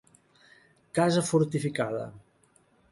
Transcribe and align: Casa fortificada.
Casa 0.99 1.23
fortificada. 1.29 2.05